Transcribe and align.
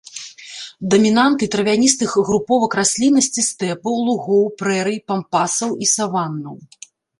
Дамінанты 0.93 1.47
травяністых 1.55 2.15
груповак 2.29 2.71
расліннасці 2.79 3.45
стэпаў, 3.49 3.93
лугоў, 4.09 4.43
прэрый, 4.65 4.99
пампасаў 5.13 5.69
і 5.85 5.93
саваннаў. 5.95 6.55